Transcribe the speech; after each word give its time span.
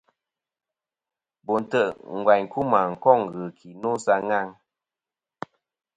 Bo 1.45 1.53
ntè' 1.63 1.95
ngvaynkuma 2.17 2.79
koŋ 3.03 3.19
ghɨki 3.31 3.69
no 3.81 3.89
sa 4.03 4.15
ghaŋ. 4.27 4.47